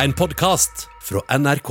[0.00, 1.68] En podkast fra NRK.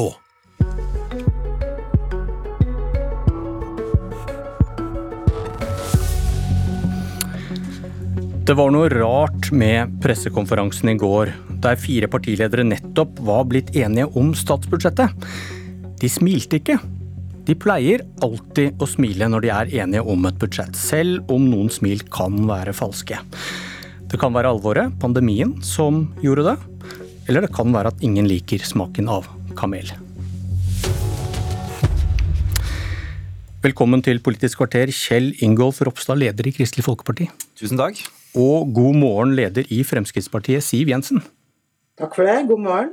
[8.45, 11.33] Det var noe rart med pressekonferansen i går,
[11.65, 15.09] der fire partiledere nettopp var blitt enige om statsbudsjettet.
[15.97, 16.77] De smilte ikke.
[17.49, 21.73] De pleier alltid å smile når de er enige om et budsjett, selv om noen
[21.73, 23.17] smil kan være falske.
[24.11, 26.70] Det kan være alvoret, pandemien, som gjorde det.
[27.31, 29.23] Eller det kan være at ingen liker smaken av
[29.55, 29.87] kamel.
[33.63, 37.29] Velkommen til Politisk kvarter, Kjell Ingolf Ropstad, leder i Kristelig Folkeparti.
[37.55, 38.01] Tusen takk.
[38.35, 41.21] Og god morgen, leder i Fremskrittspartiet, Siv Jensen.
[42.01, 42.35] Takk for det.
[42.49, 42.89] God morgen.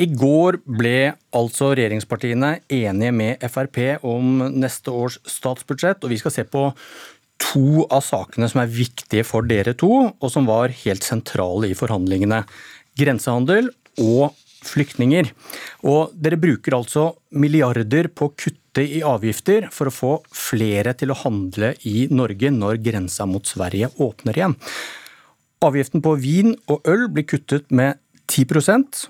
[0.00, 6.32] I går ble altså regjeringspartiene enige med Frp om neste års statsbudsjett, og vi skal
[6.32, 6.70] se på
[7.44, 11.76] to av sakene som er viktige for dere to, og som var helt sentrale i
[11.76, 12.40] forhandlingene.
[12.98, 13.70] Grensehandel
[14.02, 14.34] og
[14.64, 15.30] flyktninger.
[15.86, 21.12] Og dere bruker altså milliarder på å kutte i avgifter for å få flere til
[21.12, 24.56] å handle i Norge når grensa mot Sverige åpner igjen.
[25.64, 29.06] Avgiften på vin og øl blir kuttet med 10%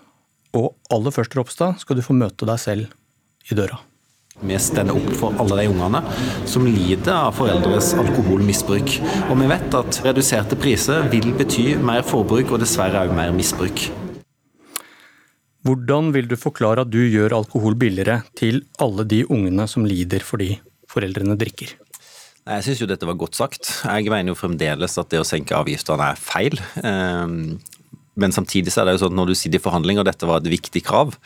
[0.54, 3.80] og aller først, Ropstad, skal du få møte deg selv i døra.
[4.42, 6.00] Vi stender opp for alle de ungene
[6.50, 8.96] som lider av foreldres alkoholmisbruk.
[9.28, 13.84] Og vi vet at reduserte priser vil bety mer forbruk og dessverre også mer misbruk.
[15.64, 20.26] Hvordan vil du forklare at du gjør alkohol billigere til alle de ungene som lider
[20.26, 20.58] fordi
[20.90, 21.70] foreldrene drikker?
[22.44, 23.70] Jeg syns jo dette var godt sagt.
[23.86, 26.58] Jeg mener jo fremdeles at det å senke avgiftene er feil.
[28.20, 30.42] Men samtidig så er det jo sånn at når du sitter i forhandlinger, dette var
[30.42, 31.16] et viktig krav.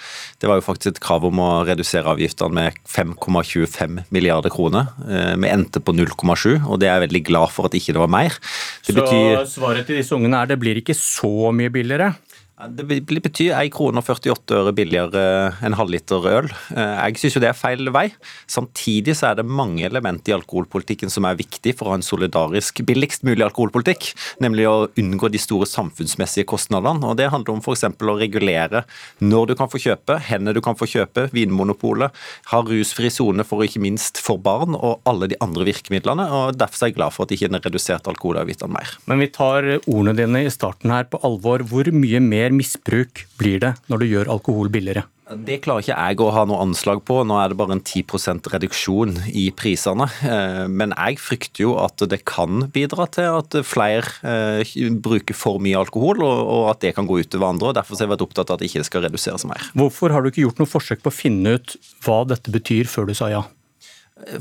[0.40, 4.92] Det var jo faktisk et krav om å redusere avgiftene med 5,25 milliarder kroner.
[5.04, 8.02] Ehm, vi endte på 0,7, og det er jeg veldig glad for at ikke det
[8.02, 8.38] var mer.
[8.86, 9.44] Det så betyr...
[9.50, 12.14] svaret til disse ungene er det blir ikke så mye billigere?
[12.58, 12.82] Det
[13.22, 15.20] betyr 1 krone og 48 øre billigere
[15.62, 16.48] en halvliter øl.
[16.74, 18.08] Eh, jeg syns jo det er feil vei.
[18.50, 22.06] Samtidig så er det mange element i alkoholpolitikken som er viktig for å ha en
[22.06, 24.08] solidarisk, billigst mulig alkoholpolitikk.
[24.42, 27.06] Nemlig å unngå de store samfunnsmessige kostnadene.
[27.06, 27.84] og Det handler om f.eks.
[27.94, 28.82] å regulere
[29.22, 32.10] når du kan få kjøpe, hender du kan få kjøpe, Vinmonopolet,
[32.50, 36.26] ha rusfri sone for ikke minst for barn, og alle de andre virkemidlene.
[36.26, 38.98] og Derfor er jeg glad for at ikke er redusert alkoholavgiftene mer.
[39.06, 41.62] Men vi tar ordene dine i starten her på alvor.
[41.62, 45.06] Hvor mye mer mer misbruk blir det når du gjør alkohol billigere?
[45.28, 47.18] Det klarer ikke jeg å ha noe anslag på.
[47.28, 50.06] Nå er det bare en 10% reduksjon i prisene.
[50.24, 54.72] Eh, men jeg frykter jo at det kan bidra til at flere eh,
[55.04, 57.68] bruker for mye alkohol, og at det kan gå utover andre.
[57.68, 59.68] og Derfor har jeg vært opptatt av at det ikke skal reduseres mer.
[59.76, 61.76] Hvorfor har du ikke gjort noe forsøk på å finne ut
[62.06, 63.44] hva dette betyr, før du sa ja?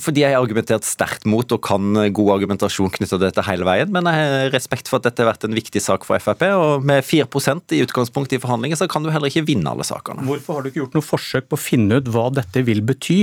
[0.02, 3.92] Fordi jeg har argumentert sterkt mot og kan god argumentasjon knyttet til dette hele veien.
[3.94, 6.48] Men jeg har respekt for at dette har vært en viktig sak for Frp.
[6.58, 10.26] Og med 4% i utgangspunkt i forhandlinger, så kan du heller ikke vinne alle sakene.
[10.28, 13.22] Hvorfor har du ikke gjort noe forsøk på å finne ut hva dette vil bety?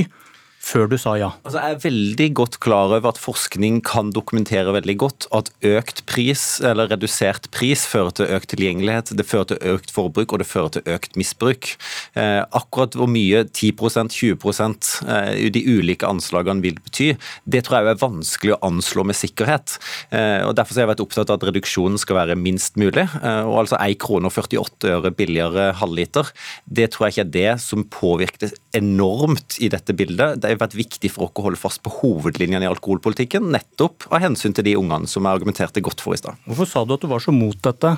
[0.65, 1.31] Før du sa ja?
[1.45, 6.05] Altså, jeg er veldig godt klar over at forskning kan dokumentere veldig godt at økt
[6.09, 10.49] pris, eller redusert pris, fører til økt tilgjengelighet, det fører til økt forbruk og det
[10.49, 11.75] fører til økt misbruk.
[12.19, 17.13] Eh, akkurat hvor mye 10% 20% eh, de ulike anslagene vil bety,
[17.45, 19.79] det tror jeg er vanskelig å anslå med sikkerhet.
[20.11, 23.07] Eh, og Derfor har jeg vært opptatt av at reduksjonen skal være minst mulig.
[23.21, 26.31] Eh, og altså 1 krone og 48 øre billigere halvliter,
[26.65, 30.41] det tror jeg ikke er det som påvirker enormt i dette bildet.
[30.41, 34.23] Det har vært viktig for oss å holde fast på hovedlinjene i alkoholpolitikken, nettopp av
[34.25, 36.39] hensyn til de ungene som jeg argumenterte godt for i stad.
[36.49, 37.97] Hvorfor sa du at du var så mot dette,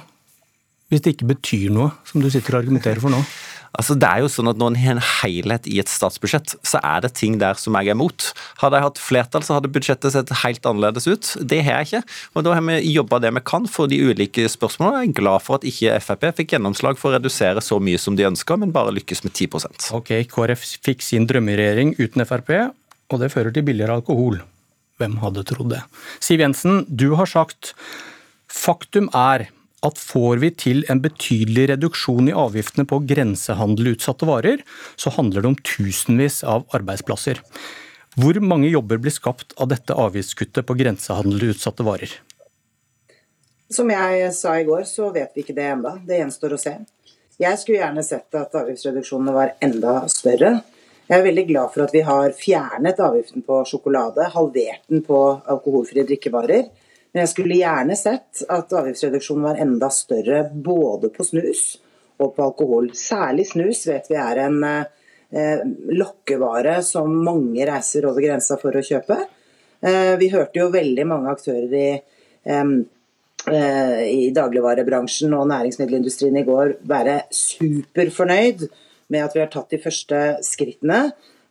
[0.91, 3.23] hvis det ikke betyr noe, som du sitter og argumenterer for nå?
[3.77, 6.81] Altså, det er jo sånn at Når en har en helhet i et statsbudsjett, så
[6.81, 8.29] er det ting der som jeg er mot.
[8.63, 11.33] Hadde jeg hatt flertall, så hadde budsjettet sett helt annerledes ut.
[11.45, 12.17] Det har jeg ikke.
[12.35, 15.05] Og Da har vi jobba det vi kan for de ulike spørsmålene.
[15.05, 18.17] Jeg er glad for at ikke Frp fikk gjennomslag for å redusere så mye som
[18.17, 22.53] de ønska, men bare lykkes med 10% Ok, KrF fikk sin drømmeregjering uten Frp,
[23.13, 24.41] og det fører til billigere alkohol.
[25.01, 25.83] Hvem hadde trodd det?
[26.25, 27.75] Siv Jensen, du har sagt
[28.47, 29.51] faktum er
[29.87, 34.63] at får vi til en betydelig reduksjon i avgiftene på grensehandelutsatte varer,
[34.99, 37.43] så handler det om tusenvis av arbeidsplasser.
[38.17, 42.13] Hvor mange jobber blir skapt av dette avgiftskuttet på grensehandelutsatte varer?
[43.73, 45.97] Som jeg sa i går, så vet vi ikke det ennå.
[46.07, 46.77] Det gjenstår å se.
[47.43, 50.55] Jeg skulle gjerne sett at avgiftsreduksjonene var enda større.
[51.07, 55.19] Jeg er veldig glad for at vi har fjernet avgiften på sjokolade, halvert den på
[55.45, 56.71] alkoholfrie drikkevarer.
[57.17, 61.63] Men jeg skulle gjerne sett at avgiftsreduksjonen var enda større både på snus
[62.21, 62.91] og på alkohol.
[62.93, 65.63] Særlig snus vet vi er en eh,
[65.97, 69.17] lokkevare som mange reiser over grensa for å kjøpe.
[69.81, 72.77] Eh, vi hørte jo veldig mange aktører i eh,
[73.47, 78.69] i dagligvarebransjen og næringsmiddelindustrien i går være superfornøyd
[79.09, 81.07] med at vi har tatt de første skrittene.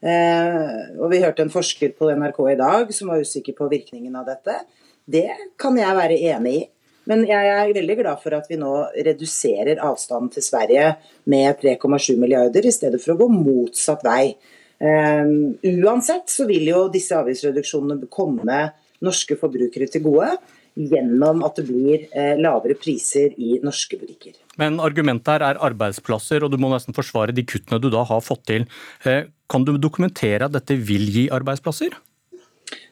[0.06, 0.72] Eh,
[1.02, 4.30] og vi hørte en forsker på NRK i dag som var usikker på virkningen av
[4.30, 4.62] dette.
[5.06, 5.28] Det
[5.62, 6.64] kan jeg være enig i.
[7.06, 8.72] Men jeg er veldig glad for at vi nå
[9.06, 10.88] reduserer avstanden til Sverige
[11.30, 14.34] med 3,7 milliarder, i stedet for å gå motsatt vei.
[14.82, 15.54] Um,
[15.86, 18.58] uansett så vil jo disse avgiftsreduksjonene komme
[19.06, 20.34] norske forbrukere til gode
[20.76, 24.34] gjennom at det blir eh, lavere priser i norske butikker.
[24.60, 28.24] Men argumentet her er arbeidsplasser, og du må nesten forsvare de kuttene du da har
[28.24, 28.68] fått til.
[29.08, 31.96] Eh, kan du dokumentere at dette vil gi arbeidsplasser?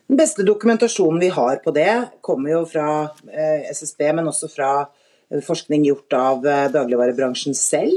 [0.08, 1.92] Den beste dokumentasjonen vi har på det,
[2.22, 2.88] kommer jo fra
[3.32, 4.74] eh, SSB, men også fra
[5.48, 7.96] forskning gjort av dagligvarebransjen selv.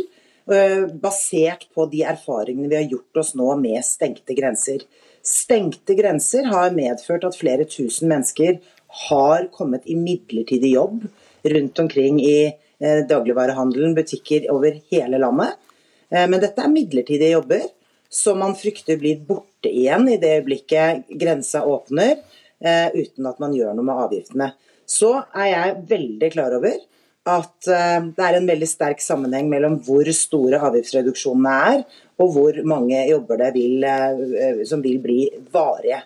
[1.02, 4.86] Basert på de erfaringene vi har gjort oss nå med stengte grenser.
[5.26, 8.60] Stengte grenser har medført at flere tusen mennesker
[9.08, 11.02] har kommet i midlertidig jobb
[11.46, 15.56] rundt omkring i eh, dagligvarehandelen, butikker over hele landet.
[16.10, 17.66] Eh, men dette er midlertidige jobber
[18.16, 22.16] som man frykter blir borte igjen i det øyeblikket grensa åpner,
[22.64, 24.50] eh, uten at man gjør noe med avgiftene.
[24.88, 26.76] Så er jeg veldig klar over
[27.26, 31.80] at det er en veldig sterk sammenheng mellom hvor store avgiftsreduksjonene er,
[32.22, 33.82] og hvor mange jobber det vil,
[34.70, 36.04] som vil bli varige.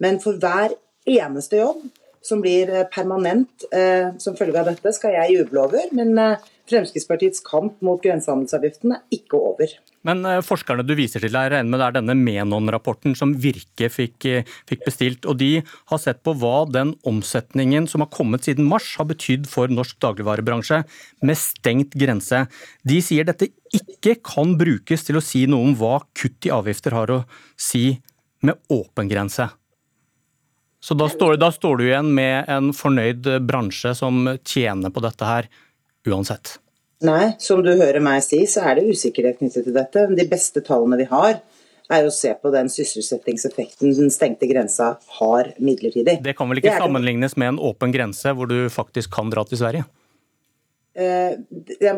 [0.00, 0.72] Men for hver
[1.04, 1.84] eneste jobb
[2.22, 5.88] som blir eh, permanent eh, som følge av dette, skal jeg juble over.
[5.96, 9.72] Men eh, Fremskrittspartiets kamp mot grensehandelsavgiften er ikke over.
[10.06, 14.26] Men forskerne du viser til, jeg regner med det er denne Menon-rapporten som Virke fikk,
[14.70, 15.26] fikk, bestilt.
[15.26, 19.48] og De har sett på hva den omsetningen som har kommet siden mars har betydd
[19.50, 20.82] for norsk dagligvarebransje
[21.26, 22.44] med stengt grense.
[22.86, 26.94] De sier dette ikke kan brukes til å si noe om hva kutt i avgifter
[26.98, 27.24] har å
[27.58, 27.88] si
[28.42, 29.48] med åpen grense.
[30.82, 35.28] Så da står, da står, du igjen med en fornøyd bransje som tjener på dette
[35.28, 35.46] her,
[36.08, 36.56] uansett?
[37.02, 40.06] Nei, som du hører meg si, så er det usikkerhet knyttet til dette.
[40.14, 41.40] De beste tallene vi har,
[41.92, 46.20] er å se på den sysselsettingseffekten den stengte grensa har midlertidig.
[46.24, 49.60] Det kan vel ikke sammenlignes med en åpen grense, hvor du faktisk kan dra til
[49.60, 49.88] Sverige?
[50.92, 51.38] Eh,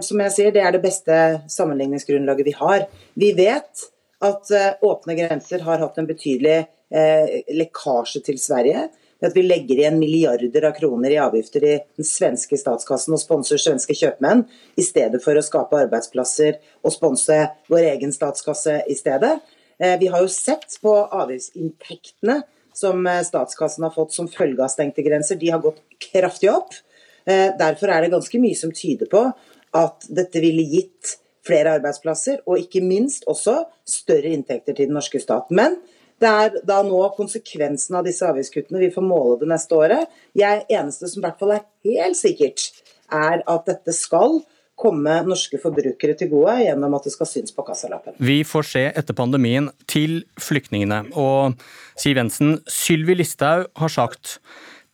[0.06, 1.18] som jeg sier, det er det beste
[1.50, 2.86] sammenligningsgrunnlaget vi har.
[3.18, 3.88] Vi vet
[4.24, 8.88] at eh, åpne grenser har hatt en betydelig eh, lekkasje til Sverige.
[9.24, 13.60] At vi legger igjen milliarder av kroner i avgifter i den svenske statskassen og sponser
[13.60, 14.44] svenske kjøpmenn,
[14.76, 17.38] i stedet for å skape arbeidsplasser og sponse
[17.72, 19.38] vår egen statskasse i stedet.
[19.78, 22.42] Eh, vi har jo sett på avgiftsinntektene
[22.74, 25.40] som eh, statskassen har fått som følge av stengte grenser.
[25.40, 26.76] De har gått kraftig opp.
[27.24, 29.26] Eh, derfor er det ganske mye som tyder på
[29.74, 35.20] at dette ville gitt flere arbeidsplasser, og ikke minst også større inntekter til den norske
[35.20, 35.50] stat.
[35.52, 35.76] Men
[36.22, 40.10] det er da nå konsekvensen av disse avgiftskuttene vi får måle det neste året.
[40.38, 42.68] Jeg eneste som i hvert fall er helt sikkert,
[43.12, 44.40] er at dette skal
[44.78, 48.16] komme norske forbrukere til gode gjennom at det skal synes på kassalappen.
[48.18, 51.04] Vi får se etter pandemien til flyktningene.
[51.14, 51.54] Og
[52.00, 54.38] Siv Jensen, Sylvi Listhaug har sagt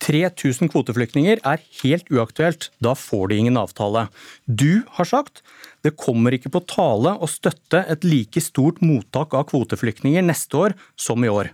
[0.01, 4.07] 3000 kvoteflyktninger er helt uaktuelt, da får de ingen avtale.
[4.45, 5.43] Du har sagt
[5.85, 10.75] det kommer ikke på tale å støtte et like stort mottak av kvoteflyktninger neste år
[10.99, 11.51] som i år.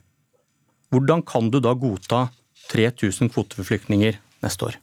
[0.91, 2.27] Hvordan kan du da godta
[2.71, 4.79] 3000 kvoteflyktninger neste år?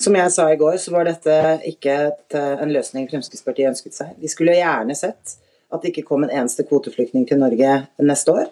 [0.00, 1.34] Som jeg sa i går, så var dette
[1.68, 1.96] ikke
[2.32, 4.14] en løsning Fremskrittspartiet ønsket seg.
[4.22, 5.36] Vi skulle gjerne sett
[5.70, 8.48] at det ikke kom en eneste kvoteflyktning til Norge neste år.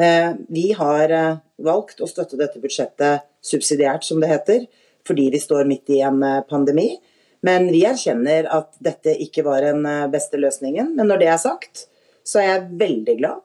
[0.00, 4.66] Eh, vi har eh, valgt å støtte dette budsjettet subsidiært, som det heter,
[5.08, 6.92] fordi vi står midt i en eh, pandemi.
[7.46, 10.92] Men vi erkjenner at dette ikke var den beste løsningen.
[10.96, 11.86] Men når det er sagt,
[12.26, 13.40] så er jeg veldig glad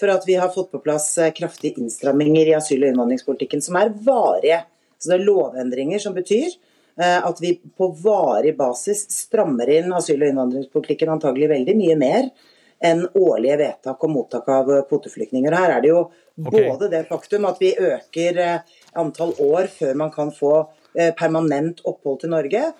[0.00, 3.90] for at vi har fått på plass kraftige innstramminger i asyl- og innvandringspolitikken som er
[4.06, 4.62] varige.
[5.02, 6.54] Så det er lovendringer som betyr
[7.00, 12.30] at vi på varig basis strammer inn asyl- og innvandringspolitikken antagelig veldig mye mer
[12.80, 15.52] enn årlige vedtak om mottak av kvoteflyktninger.
[15.52, 16.68] Her er det jo okay.
[16.70, 20.54] både det faktum at vi øker eh, antall år før man kan få
[20.96, 22.70] eh, permanent opphold til Norge,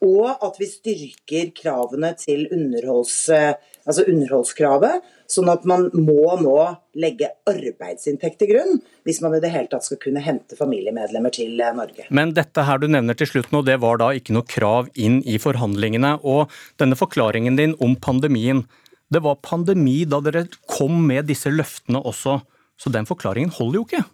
[0.00, 6.56] og at vi styrker kravene til underholds, eh, altså underholdskravet, sånn at man må nå
[7.00, 11.60] legge arbeidsinntekt til grunn hvis man i det hele tatt skal kunne hente familiemedlemmer til
[11.76, 12.08] Norge.
[12.10, 15.20] Men dette her du nevner til slutt nå, det var da ikke noe krav inn
[15.28, 16.16] i forhandlingene.
[16.24, 18.64] Og denne forklaringen din om pandemien,
[19.12, 22.40] det var pandemi da dere kom med disse løftene også,
[22.80, 24.04] så den forklaringen holder jo ikke.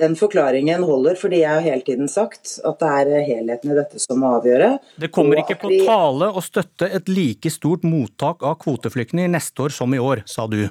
[0.00, 4.00] Den forklaringen holder fordi jeg har hele tiden sagt at det er helheten i dette
[4.02, 4.72] som må avgjøre.
[4.98, 9.76] Det kommer ikke på tale å støtte et like stort mottak av kvoteflyktninger neste år
[9.76, 10.64] som i år, sa du.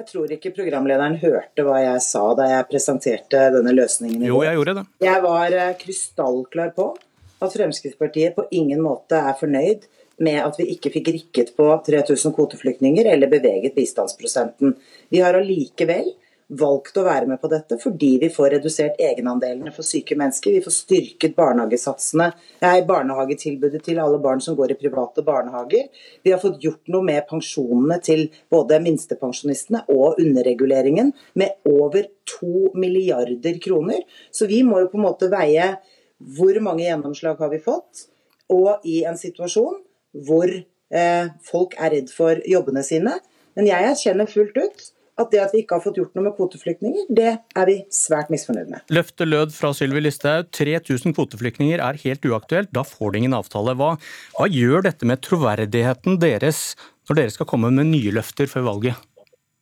[0.00, 4.56] Jeg tror ikke programlederen hørte hva jeg sa da jeg presenterte denne løsningen Jo, jeg
[4.56, 4.84] gjorde det.
[5.04, 6.86] Jeg var eh, krystallklar på
[7.40, 9.86] at Fremskrittspartiet på ingen måte er fornøyd
[10.24, 14.74] med at vi ikke fikk rikket på 3000 kvoteflyktninger eller beveget bistandsprosenten.
[15.12, 16.10] Vi har allikevel
[16.50, 20.56] valgt å være med på dette fordi vi får redusert egenandelene for syke mennesker.
[20.56, 22.30] Vi får styrket barnehagesatsene,
[22.64, 25.86] nei, barnehagetilbudet til alle barn som går i private barnehager.
[26.24, 32.70] Vi har fått gjort noe med pensjonene til både minstepensjonistene og underreguleringen med over to
[32.74, 34.02] milliarder kroner.
[34.34, 35.74] Så vi må jo på en måte veie
[36.20, 38.06] hvor mange gjennomslag har vi fått,
[38.50, 39.78] og i en situasjon
[40.26, 43.14] hvor eh, folk er redd for jobbene sine.
[43.54, 46.36] Men jeg erkjenner fullt ut at det at vi ikke har fått gjort noe med
[46.38, 48.84] kvoteflyktninger, det er vi svært misfornøyd med.
[48.92, 53.76] Løftet lød fra Sylvi Listhaug 3000 kvoteflyktninger er helt uaktuelt, da får de ingen avtale.
[53.78, 53.92] Hva,
[54.38, 56.74] hva gjør dette med troverdigheten deres
[57.08, 59.06] når dere skal komme med nye løfter før valget?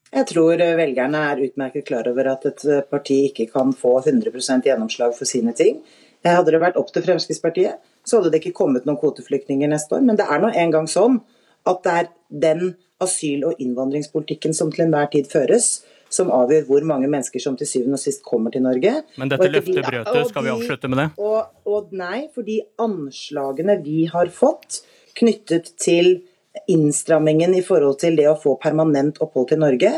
[0.08, 5.12] Jeg tror velgerne er utmerket klar over at et parti ikke kan få 100% gjennomslag
[5.16, 5.82] for sine ting.
[6.24, 10.06] Hadde det vært opp til Fremskrittspartiet, så hadde det ikke kommet noen kvoteflyktninger neste år.
[10.08, 11.20] Men det er nå engang sånn
[11.68, 12.08] at det er
[12.44, 12.62] den
[13.02, 15.78] asyl- og innvandringspolitikken som til enhver tid føres,
[16.10, 18.94] som avgjør hvor mange mennesker som til syvende og sist kommer til Norge.
[19.20, 21.08] Men dette løftet brøt du, skal vi avslutte med det?
[21.20, 24.82] Og, og nei, fordi anslagene vi har fått
[25.18, 26.22] knyttet til
[26.70, 29.92] innstrammingen i forhold til det å få permanent opphold til Norge,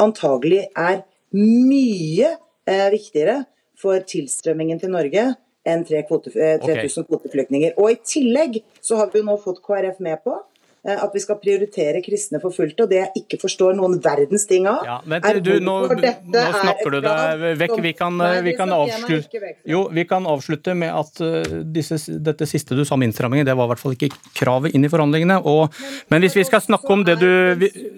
[0.00, 1.04] antagelig er
[1.36, 2.32] mye
[2.66, 3.42] eh, viktigere
[3.78, 5.28] for tilstrømmingen til Norge
[5.68, 6.88] enn 3000 okay.
[6.88, 7.76] kvoteflyktninger.
[7.76, 10.49] Og I tillegg så har vi jo nå fått KrF med på Eh,
[10.82, 12.86] at vi skal prioritere kristne forfulgte.
[12.86, 16.44] Og det jeg ikke forstår noen verdens ting av, ja, men, er du, nå, nå
[16.54, 17.74] snakker du deg vekk.
[17.84, 22.48] Vi kan, nei, vi, kan avslutte, jo, vi kan avslutte med at uh, disse, dette
[22.48, 25.40] siste du sa om innstramminger, det var i hvert fall ikke kravet inn i forhandlingene.
[25.48, 25.76] Og,
[26.12, 27.28] men, hvis vi skal snakke om det du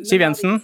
[0.09, 0.59] Siv Jensen?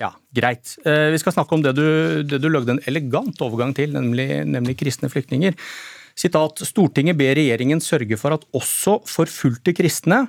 [0.00, 0.76] Ja, greit.
[0.86, 1.86] Uh, vi skal snakke om det du,
[2.28, 5.56] det du lagde en elegant overgang til, nemlig, nemlig kristne flyktninger.
[6.18, 10.24] Sitat, Stortinget ber regjeringen sørge for at også forfulgte kristne,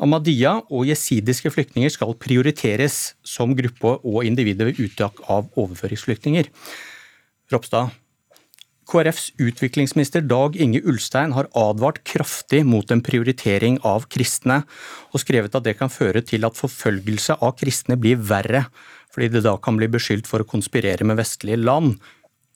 [0.00, 6.48] Ahmadiyya og jesidiske flyktninger skal prioriteres som gruppe og individer ved uttak av overføringsflyktninger.
[7.52, 7.92] Ropstad,
[8.88, 14.62] KrFs utviklingsminister Dag Inge Ulstein har advart kraftig mot en prioritering av kristne,
[15.12, 18.66] og skrevet at det kan føre til at forfølgelse av kristne blir verre,
[19.14, 21.96] fordi det da kan bli beskyldt for å konspirere med vestlige land.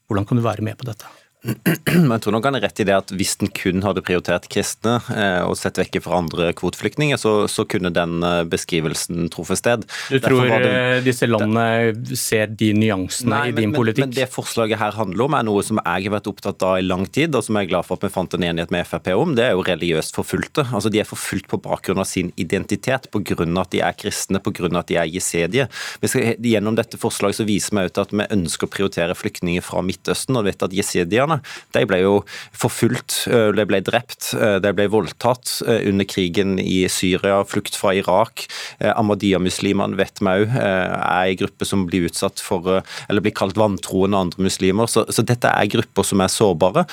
[0.08, 1.08] Hvordan kan du være med på dette?
[1.48, 4.98] Jeg tror nok han er rett i det at hvis den kun hadde prioritert kristne
[5.14, 9.86] eh, og sett vekk fra andre kvoteflyktninger, så, så, kunne den eh, beskrivelsen truffet sted.
[10.12, 14.06] Du tror det, eh, disse landene ser de nyansene nei, i din men, politikk?
[14.06, 16.78] Men, men det forslaget her handler om, er noe som jeg har vært opptatt av
[16.80, 18.88] i lang tid, og som jeg er glad for at vi fant en enighet med
[18.88, 19.34] Frp om.
[19.38, 20.66] Det er jo religiøst forfulgte.
[20.68, 23.96] Altså, de er forfulgt på bakgrunn av sin identitet, på grunn av at de er
[23.98, 25.68] kristne, på grunn av at de er jesedie.
[26.04, 30.38] Gjennom dette forslaget så viser vi ut at vi ønsker å prioritere flyktninger fra Midtøsten,
[30.38, 31.37] og vet at jesediene.
[31.74, 32.14] De ble jo
[32.56, 37.76] forfulgt, eh, de ble drept, eh, de ble voldtatt eh, under krigen i Syria, flukt
[37.78, 38.46] fra Irak.
[38.80, 44.18] Ahmadiyya-muslimene vet vi òg er en gruppe som blir utsatt for, eller blir kalt vantroende
[44.18, 44.90] andre muslimer.
[44.90, 46.84] Så, så, dette er grupper som er sårbare.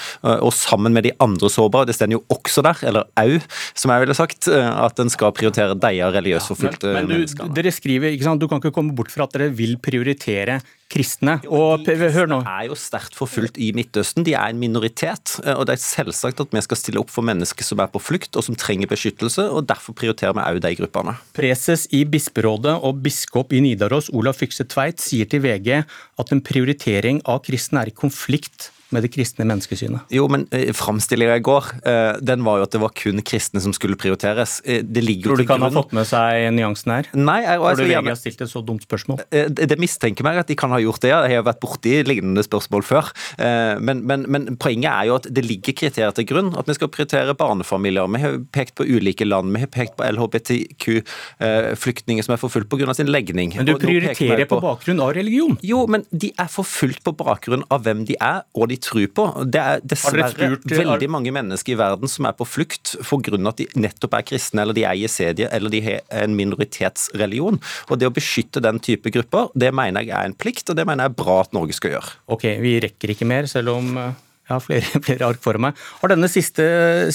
[0.44, 3.40] Og sammen med de andre sårbare, det står jo også der, eller au,
[3.78, 7.54] som jeg ville sagt, at en skal prioritere de religiøst forfulgte ja, men, men du,
[7.56, 10.60] Dere skriver, ikke sant, Du kan ikke komme bort fra at dere vil prioritere
[10.92, 11.38] kristne.
[11.50, 12.40] Og hør nå.
[12.46, 14.26] Er jo sterkt forfulgt i Midtøsten.
[14.26, 15.38] De er en minoritet.
[15.44, 18.02] Eh, og det er selvsagt at vi skal stille opp for mennesker som er på
[18.04, 21.18] flukt og som trenger beskyttelse, og derfor prioriterer vi òg de gruppene.
[21.36, 26.44] Preses i Bisperådet og biskop i Nidaros, Olav Fykse Tveit, sier til VG at en
[26.46, 30.12] prioritering av kristne er i konflikt med det kristne menneskesynet.
[30.14, 33.62] Jo, men eh, framstillinga i går, eh, den var jo at det var kun kristne
[33.64, 34.60] som skulle prioriteres.
[34.66, 37.10] Eh, det ligger Tror du ikke han ha fått med seg nyansen her?
[37.18, 39.24] Nei, jeg, Når du VG har stilt et så dumt spørsmål?
[39.34, 41.20] Det, det mistenker meg at de kan ha gjort det, ja.
[41.30, 43.06] jeg har vært borti lignende spørsmål før.
[43.40, 46.90] Men, men, men, poenget er jo at det ligger kriterier til grunn, at vi skal
[46.94, 48.08] prioritere barnefamilier.
[48.16, 52.94] Vi har pekt på ulike land, vi har pekt på LHBTQ-flyktninger som er forfulgt pga.
[52.94, 53.50] sin legning.
[53.58, 55.58] Men du prioriterer på, på bakgrunn av religion?
[55.66, 59.26] Jo, men de er forfulgt på bakgrunn av hvem de er, og de tror på.
[59.52, 63.40] Det er dessverre veldig mange mennesker i verden som er på flukt pga.
[63.50, 67.60] at de nettopp er kristne, eller de er jesedier, eller de har en minoritetsreligion.
[67.90, 70.86] Og Det å beskytte den type grupper, det mener jeg er en plikt, og det
[70.86, 72.16] mener jeg er bra at Norge skal gjøre.
[72.36, 74.14] Ok, vi rekker ikke mer, selv om eh,
[74.46, 75.86] jeg har flere, flere ark for meg.
[76.02, 76.66] Har denne siste,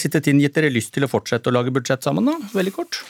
[0.01, 2.37] siste tiden gitt dere lyst til å fortsette å lage budsjett sammen, da?
[2.57, 3.03] Veldig kort.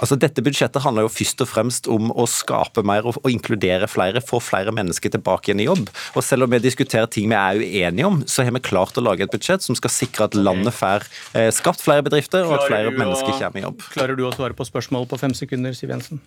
[0.00, 3.88] Altså, dette budsjettet handler jo først og fremst om å skape mer og, og inkludere
[3.90, 5.92] flere, få flere mennesker tilbake igjen i jobb.
[6.16, 9.04] Og selv om vi diskuterer ting vi er uenige om, så har vi klart å
[9.04, 12.68] lage et budsjett som skal sikre at landet får eh, skapt flere bedrifter, og at
[12.68, 13.88] flere mennesker kommer i jobb.
[13.92, 16.22] Klarer du å svare på spørsmålet på fem sekunder, Siv Jensen?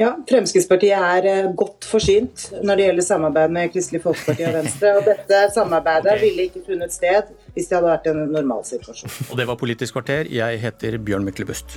[0.00, 4.94] Ja, Fremskrittspartiet er eh, godt forsynt når det gjelder samarbeid med Kristelig Folkeparti og Venstre.
[4.98, 9.18] Og dette samarbeidet ville ikke funnet sted hvis det hadde vært en normalsituasjon.
[9.28, 10.30] Og det var Politisk kvarter.
[10.32, 11.76] Jeg heter Bjørn Myklebust.